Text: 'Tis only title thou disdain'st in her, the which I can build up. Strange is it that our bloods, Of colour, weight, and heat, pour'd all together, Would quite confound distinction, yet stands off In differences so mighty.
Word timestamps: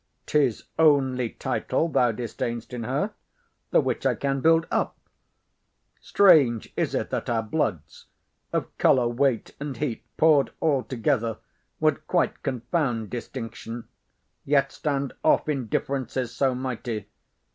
'Tis 0.25 0.63
only 0.79 1.29
title 1.29 1.87
thou 1.87 2.11
disdain'st 2.11 2.73
in 2.73 2.85
her, 2.85 3.11
the 3.69 3.79
which 3.79 4.03
I 4.03 4.15
can 4.15 4.41
build 4.41 4.65
up. 4.71 4.97
Strange 5.99 6.73
is 6.75 6.95
it 6.95 7.11
that 7.11 7.29
our 7.29 7.43
bloods, 7.43 8.07
Of 8.51 8.75
colour, 8.79 9.07
weight, 9.07 9.55
and 9.59 9.77
heat, 9.77 10.03
pour'd 10.17 10.53
all 10.59 10.81
together, 10.81 11.37
Would 11.79 12.07
quite 12.07 12.41
confound 12.41 13.11
distinction, 13.11 13.87
yet 14.43 14.71
stands 14.71 15.13
off 15.23 15.47
In 15.47 15.67
differences 15.67 16.33
so 16.35 16.55
mighty. 16.55 17.07